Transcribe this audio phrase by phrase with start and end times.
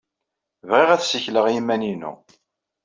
[0.69, 2.13] Bɣiɣ ad ssikleɣ i yiman-inu.